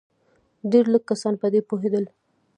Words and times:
ډېر 0.71 0.85
لږ 0.93 1.03
کسان 1.11 1.33
په 1.41 1.47
دې 1.53 1.61
پوهېدل. 1.69 2.05